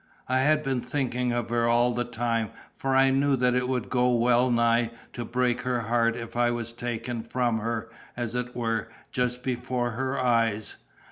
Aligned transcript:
I 0.27 0.39
had 0.39 0.63
been 0.63 0.81
thinking 0.81 1.31
of 1.31 1.51
her 1.51 1.69
all 1.69 1.93
the 1.93 2.03
time, 2.03 2.49
for 2.75 2.95
I 2.95 3.11
knew 3.11 3.35
that 3.35 3.53
it 3.53 3.69
would 3.69 3.87
go 3.91 4.09
well 4.15 4.49
nigh 4.49 4.89
to 5.13 5.23
break 5.23 5.61
her 5.61 5.81
heart 5.81 6.15
if 6.15 6.35
I 6.35 6.49
was 6.49 6.73
taken 6.73 7.21
from 7.21 7.59
her, 7.59 7.87
as 8.17 8.33
it 8.33 8.55
were, 8.55 8.89
just 9.11 9.43
before 9.43 9.91
her 9.91 10.19
eyes. 10.19 10.77